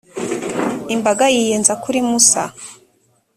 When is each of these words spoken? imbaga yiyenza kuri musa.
imbaga 0.95 1.25
yiyenza 1.35 1.73
kuri 1.83 1.99
musa. 2.09 2.43